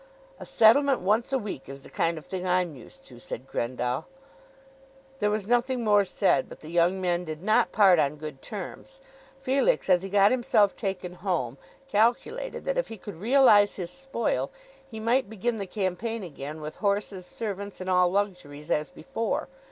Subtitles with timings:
[0.39, 4.05] "A settlement once a week is the kind of thing I'm used to," said Grendall.
[5.19, 8.99] There was nothing more said; but the young men did not part on good terms.
[9.39, 14.49] Felix, as he got himself taken home, calculated that if he could realize his spoil,
[14.89, 19.49] he might begin the campaign again with horses, servants, and all luxuries as before.